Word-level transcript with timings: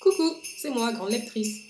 Coucou, 0.00 0.34
c'est 0.58 0.70
moi, 0.70 0.92
grande 0.92 1.10
lectrice. 1.10 1.60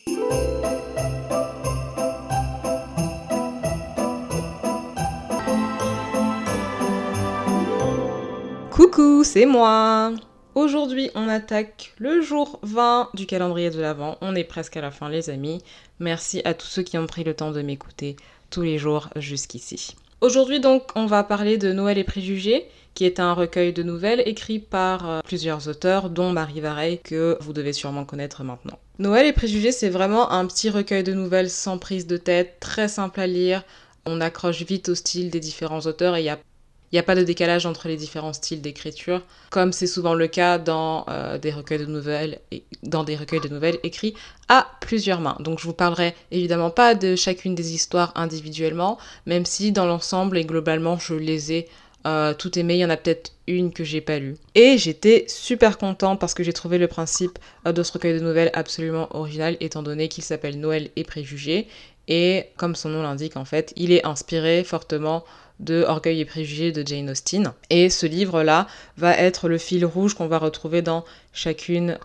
Coucou, 8.70 9.24
c'est 9.24 9.46
moi 9.46 10.12
Aujourd'hui, 10.54 11.10
on 11.14 11.28
attaque 11.28 11.94
le 11.98 12.20
jour 12.20 12.58
20 12.62 13.10
du 13.14 13.26
calendrier 13.26 13.70
de 13.70 13.80
l'Avent. 13.80 14.18
On 14.20 14.34
est 14.34 14.44
presque 14.44 14.76
à 14.76 14.80
la 14.80 14.90
fin, 14.90 15.08
les 15.08 15.30
amis. 15.30 15.62
Merci 16.00 16.42
à 16.44 16.54
tous 16.54 16.66
ceux 16.66 16.82
qui 16.82 16.98
ont 16.98 17.06
pris 17.06 17.22
le 17.22 17.34
temps 17.34 17.52
de 17.52 17.62
m'écouter 17.62 18.16
tous 18.50 18.62
les 18.62 18.78
jours 18.78 19.08
jusqu'ici. 19.16 19.94
Aujourd'hui, 20.20 20.60
donc, 20.60 20.82
on 20.96 21.06
va 21.06 21.24
parler 21.24 21.56
de 21.56 21.72
Noël 21.72 21.96
et 21.96 22.04
préjugés, 22.04 22.66
qui 22.92 23.06
est 23.06 23.20
un 23.20 23.32
recueil 23.32 23.72
de 23.72 23.82
nouvelles 23.82 24.22
écrit 24.26 24.58
par 24.58 25.08
euh, 25.08 25.20
plusieurs 25.24 25.66
auteurs, 25.68 26.10
dont 26.10 26.30
Marie 26.30 26.60
Vareille, 26.60 27.00
que 27.02 27.38
vous 27.40 27.54
devez 27.54 27.72
sûrement 27.72 28.04
connaître 28.04 28.44
maintenant. 28.44 28.78
Noël 28.98 29.26
et 29.26 29.32
préjugés, 29.32 29.72
c'est 29.72 29.88
vraiment 29.88 30.30
un 30.30 30.46
petit 30.46 30.68
recueil 30.68 31.02
de 31.04 31.14
nouvelles 31.14 31.48
sans 31.48 31.78
prise 31.78 32.06
de 32.06 32.18
tête, 32.18 32.58
très 32.60 32.86
simple 32.86 33.18
à 33.18 33.26
lire. 33.26 33.62
On 34.04 34.20
accroche 34.20 34.62
vite 34.62 34.90
au 34.90 34.94
style 34.94 35.30
des 35.30 35.40
différents 35.40 35.80
auteurs 35.80 36.16
et 36.16 36.20
il 36.20 36.26
y 36.26 36.28
a 36.28 36.38
il 36.90 36.96
n'y 36.96 36.98
a 36.98 37.04
pas 37.04 37.14
de 37.14 37.22
décalage 37.22 37.66
entre 37.66 37.86
les 37.86 37.96
différents 37.96 38.32
styles 38.32 38.60
d'écriture, 38.60 39.22
comme 39.50 39.72
c'est 39.72 39.86
souvent 39.86 40.14
le 40.14 40.26
cas 40.26 40.58
dans 40.58 41.04
euh, 41.08 41.38
des 41.38 41.52
recueils 41.52 41.78
de 41.78 41.86
nouvelles 41.86 42.40
dans 42.82 43.04
des 43.04 43.16
recueils 43.16 43.40
de 43.40 43.48
nouvelles 43.48 43.78
écrits 43.84 44.14
à 44.48 44.66
plusieurs 44.80 45.20
mains. 45.20 45.36
Donc 45.40 45.60
je 45.60 45.64
vous 45.64 45.72
parlerai 45.72 46.14
évidemment 46.32 46.70
pas 46.70 46.94
de 46.94 47.14
chacune 47.14 47.54
des 47.54 47.74
histoires 47.74 48.12
individuellement, 48.16 48.98
même 49.26 49.44
si 49.44 49.70
dans 49.70 49.86
l'ensemble 49.86 50.36
et 50.36 50.44
globalement 50.44 50.98
je 50.98 51.14
les 51.14 51.52
ai 51.52 51.68
euh, 52.06 52.34
toutes 52.34 52.56
aimées. 52.56 52.76
Il 52.76 52.80
y 52.80 52.84
en 52.84 52.90
a 52.90 52.96
peut-être 52.96 53.32
une 53.46 53.72
que 53.72 53.84
j'ai 53.84 54.00
pas 54.00 54.18
lue. 54.18 54.36
Et 54.54 54.78
j'étais 54.78 55.24
super 55.28 55.78
contente 55.78 56.20
parce 56.20 56.34
que 56.34 56.42
j'ai 56.42 56.52
trouvé 56.52 56.78
le 56.78 56.88
principe 56.88 57.38
euh, 57.66 57.72
de 57.72 57.82
ce 57.82 57.92
recueil 57.92 58.14
de 58.14 58.24
nouvelles 58.24 58.50
absolument 58.54 59.14
original, 59.14 59.56
étant 59.60 59.82
donné 59.82 60.08
qu'il 60.08 60.24
s'appelle 60.24 60.58
Noël 60.58 60.90
et 60.96 61.04
préjugés. 61.04 61.66
Et 62.08 62.46
comme 62.56 62.74
son 62.74 62.88
nom 62.88 63.02
l'indique, 63.02 63.36
en 63.36 63.44
fait, 63.44 63.72
il 63.76 63.92
est 63.92 64.04
inspiré 64.04 64.64
fortement 64.64 65.24
de 65.60 65.84
Orgueil 65.86 66.20
et 66.20 66.24
préjugés 66.24 66.72
de 66.72 66.86
Jane 66.86 67.10
Austen. 67.10 67.52
Et 67.68 67.90
ce 67.90 68.06
livre-là 68.06 68.66
va 68.96 69.16
être 69.16 69.48
le 69.48 69.58
fil 69.58 69.84
rouge 69.84 70.14
qu'on 70.14 70.26
va 70.26 70.38
retrouver 70.38 70.82
dans 70.82 71.04
chacune 71.32 71.98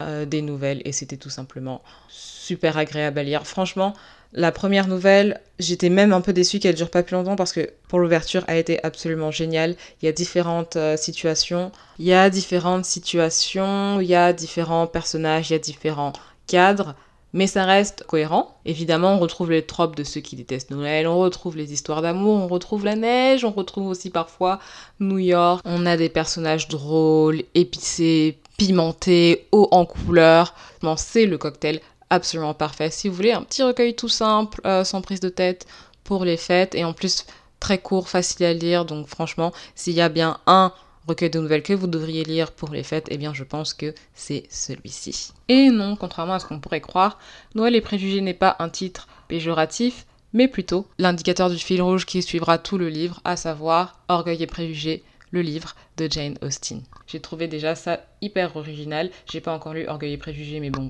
euh, 0.00 0.24
des 0.24 0.42
nouvelles. 0.42 0.82
Et 0.84 0.92
c'était 0.92 1.16
tout 1.16 1.30
simplement 1.30 1.82
super 2.08 2.76
agréable 2.76 3.18
à 3.18 3.22
lire. 3.22 3.46
Franchement, 3.46 3.94
la 4.32 4.50
première 4.50 4.88
nouvelle, 4.88 5.40
j'étais 5.58 5.90
même 5.90 6.12
un 6.12 6.20
peu 6.20 6.32
déçue 6.32 6.58
qu'elle 6.58 6.74
dure 6.74 6.90
pas 6.90 7.02
plus 7.02 7.14
longtemps 7.14 7.36
parce 7.36 7.52
que 7.52 7.70
pour 7.88 8.00
l'ouverture, 8.00 8.44
elle 8.48 8.56
a 8.56 8.58
été 8.58 8.84
absolument 8.84 9.30
géniale. 9.30 9.76
Il 10.02 10.06
y 10.06 10.08
a 10.08 10.12
différentes 10.12 10.76
euh, 10.76 10.96
situations. 10.96 11.70
Il 11.98 12.06
y 12.06 12.12
a 12.12 12.30
différentes 12.30 12.84
situations, 12.84 14.00
il 14.00 14.08
y 14.08 14.14
a 14.14 14.32
différents 14.32 14.86
personnages, 14.86 15.50
il 15.50 15.52
y 15.52 15.56
a 15.56 15.60
différents 15.60 16.12
cadres 16.46 16.96
mais 17.34 17.48
ça 17.48 17.64
reste 17.64 18.04
cohérent. 18.06 18.56
Évidemment, 18.64 19.14
on 19.14 19.18
retrouve 19.18 19.50
les 19.50 19.66
tropes 19.66 19.96
de 19.96 20.04
ceux 20.04 20.20
qui 20.20 20.36
détestent 20.36 20.70
Noël, 20.70 21.08
on 21.08 21.18
retrouve 21.18 21.56
les 21.56 21.72
histoires 21.72 22.00
d'amour, 22.00 22.36
on 22.36 22.46
retrouve 22.46 22.84
la 22.84 22.94
neige, 22.94 23.44
on 23.44 23.50
retrouve 23.50 23.88
aussi 23.88 24.08
parfois 24.08 24.60
New 25.00 25.18
York. 25.18 25.60
On 25.64 25.84
a 25.84 25.96
des 25.96 26.08
personnages 26.08 26.68
drôles, 26.68 27.42
épicés, 27.56 28.38
pimentés, 28.56 29.46
hauts 29.52 29.68
en 29.70 29.84
couleur. 29.84 30.54
c'est 30.96 31.26
le 31.26 31.38
cocktail 31.38 31.80
absolument 32.10 32.54
parfait. 32.54 32.90
Si 32.90 33.08
vous 33.08 33.14
voulez 33.14 33.32
un 33.32 33.42
petit 33.42 33.62
recueil 33.62 33.94
tout 33.94 34.08
simple, 34.08 34.60
euh, 34.66 34.84
sans 34.84 35.00
prise 35.00 35.20
de 35.20 35.28
tête 35.28 35.66
pour 36.04 36.24
les 36.24 36.36
fêtes, 36.36 36.74
et 36.74 36.84
en 36.84 36.92
plus 36.92 37.26
très 37.60 37.78
court, 37.78 38.08
facile 38.08 38.46
à 38.46 38.52
lire, 38.52 38.84
donc 38.84 39.06
franchement, 39.06 39.52
s'il 39.74 39.94
y 39.94 40.00
a 40.00 40.08
bien 40.08 40.38
un 40.46 40.72
recueil 41.06 41.30
de 41.30 41.40
nouvelles 41.40 41.62
que 41.62 41.72
vous 41.72 41.86
devriez 41.86 42.24
lire 42.24 42.52
pour 42.52 42.70
les 42.70 42.82
fêtes, 42.82 43.08
eh 43.10 43.18
bien 43.18 43.34
je 43.34 43.44
pense 43.44 43.74
que 43.74 43.94
c'est 44.14 44.44
celui-ci. 44.50 45.32
Et 45.48 45.70
non, 45.70 45.96
contrairement 45.96 46.34
à 46.34 46.38
ce 46.38 46.46
qu'on 46.46 46.60
pourrait 46.60 46.80
croire, 46.80 47.18
Noël 47.54 47.74
et 47.74 47.80
préjugés 47.80 48.20
n'est 48.20 48.34
pas 48.34 48.56
un 48.58 48.68
titre 48.68 49.08
péjoratif, 49.28 50.06
mais 50.32 50.48
plutôt 50.48 50.86
l'indicateur 50.98 51.50
du 51.50 51.58
fil 51.58 51.80
rouge 51.80 52.06
qui 52.06 52.22
suivra 52.22 52.58
tout 52.58 52.78
le 52.78 52.88
livre, 52.88 53.20
à 53.24 53.36
savoir 53.36 54.00
Orgueil 54.08 54.42
et 54.42 54.46
préjugés, 54.46 55.02
le 55.34 55.42
livre 55.42 55.74
de 55.96 56.08
Jane 56.08 56.38
Austen. 56.42 56.80
J'ai 57.08 57.20
trouvé 57.20 57.48
déjà 57.48 57.74
ça 57.74 58.00
hyper 58.22 58.56
original. 58.56 59.10
J'ai 59.28 59.40
pas 59.40 59.52
encore 59.52 59.74
lu 59.74 59.84
Orgueil 59.88 60.12
et 60.12 60.16
Préjugés, 60.16 60.60
mais 60.60 60.70
bon, 60.70 60.88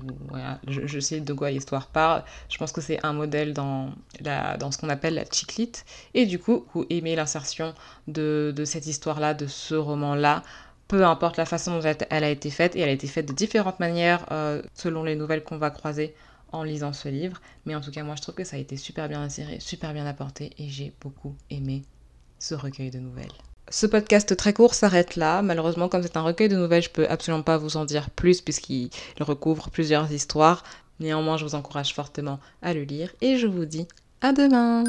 je, 0.67 0.99
sais 0.99 1.19
de 1.19 1.33
quoi 1.33 1.49
l'histoire 1.49 1.87
parle. 1.87 2.23
Je 2.47 2.57
pense 2.59 2.71
que 2.71 2.79
c'est 2.79 3.03
un 3.03 3.11
modèle 3.11 3.53
dans 3.53 3.91
ce 4.21 4.77
qu'on 4.77 4.89
appelle 4.89 5.15
la 5.15 5.25
chiclite. 5.25 5.83
Et 6.13 6.27
du 6.27 6.37
coup, 6.37 6.67
vous 6.75 6.85
aimez 6.91 7.15
l'insertion 7.15 7.73
de, 8.07 8.53
cette 8.65 8.85
histoire-là, 8.85 9.33
de 9.33 9.47
ce 9.47 9.73
roman-là, 9.73 10.43
peu 10.87 11.03
importe 11.03 11.37
la 11.37 11.45
façon 11.47 11.79
dont 11.79 11.93
elle 12.11 12.23
a 12.23 12.29
été 12.29 12.51
faite, 12.51 12.75
et 12.75 12.81
elle 12.81 12.89
a 12.89 12.91
été 12.91 13.07
faite 13.07 13.27
de 13.27 13.33
différentes 13.33 13.79
manières 13.79 14.27
euh, 14.31 14.61
selon 14.75 15.03
les 15.03 15.15
nouvelles 15.15 15.43
qu'on 15.43 15.57
va 15.57 15.71
croiser 15.71 16.13
en 16.51 16.61
lisant 16.61 16.93
ce 16.93 17.09
livre. 17.09 17.41
Mais 17.65 17.73
en 17.73 17.81
tout 17.81 17.89
cas, 17.89 18.03
moi, 18.03 18.13
je 18.15 18.21
trouve 18.21 18.35
que 18.35 18.43
ça 18.43 18.57
a 18.57 18.59
été 18.59 18.77
super 18.77 19.09
bien 19.09 19.23
inséré, 19.23 19.59
super 19.59 19.91
bien 19.91 20.05
apporté, 20.05 20.51
et 20.59 20.69
j'ai 20.69 20.93
beaucoup 21.01 21.35
aimé 21.49 21.81
ce 22.37 22.53
recueil 22.53 22.91
de 22.91 22.99
nouvelles. 22.99 23.33
Ce 23.69 23.87
podcast 23.87 24.35
très 24.37 24.53
court 24.53 24.75
s'arrête 24.75 25.15
là. 25.15 25.41
Malheureusement, 25.41 25.89
comme 25.89 26.03
c'est 26.03 26.17
un 26.17 26.21
recueil 26.21 26.49
de 26.49 26.55
nouvelles, 26.55 26.83
je 26.83 26.89
peux 26.89 27.07
absolument 27.09 27.43
pas 27.43 27.57
vous 27.57 27.77
en 27.77 27.85
dire 27.85 28.09
plus 28.11 28.41
puisqu'il 28.41 28.89
recouvre 29.19 29.69
plusieurs 29.69 30.11
histoires. 30.11 30.63
Néanmoins, 30.99 31.37
je 31.37 31.45
vous 31.45 31.55
encourage 31.55 31.93
fortement 31.93 32.39
à 32.61 32.73
le 32.73 32.83
lire 32.83 33.11
et 33.21 33.37
je 33.37 33.47
vous 33.47 33.65
dis 33.65 33.87
à 34.21 34.33
demain 34.33 34.83